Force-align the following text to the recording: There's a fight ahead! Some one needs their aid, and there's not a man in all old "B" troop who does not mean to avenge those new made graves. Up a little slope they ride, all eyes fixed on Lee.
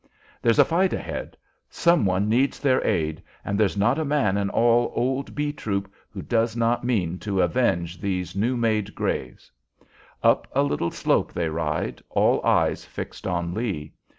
There's 0.41 0.57
a 0.57 0.65
fight 0.65 0.93
ahead! 0.93 1.37
Some 1.69 2.07
one 2.07 2.27
needs 2.27 2.57
their 2.59 2.83
aid, 2.83 3.21
and 3.45 3.55
there's 3.59 3.77
not 3.77 3.99
a 3.99 4.03
man 4.03 4.35
in 4.35 4.49
all 4.49 4.91
old 4.95 5.35
"B" 5.35 5.53
troop 5.53 5.93
who 6.09 6.23
does 6.23 6.55
not 6.57 6.83
mean 6.83 7.19
to 7.19 7.39
avenge 7.43 8.01
those 8.01 8.35
new 8.35 8.57
made 8.57 8.95
graves. 8.95 9.51
Up 10.23 10.47
a 10.53 10.63
little 10.63 10.89
slope 10.89 11.31
they 11.31 11.49
ride, 11.49 12.01
all 12.09 12.43
eyes 12.43 12.83
fixed 12.83 13.27
on 13.27 13.53
Lee. 13.53 13.93